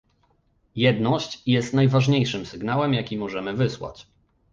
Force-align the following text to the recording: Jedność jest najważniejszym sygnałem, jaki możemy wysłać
Jedność 0.75 1.41
jest 1.47 1.73
najważniejszym 1.73 2.45
sygnałem, 2.45 2.93
jaki 2.93 3.17
możemy 3.17 3.53
wysłać 3.53 4.07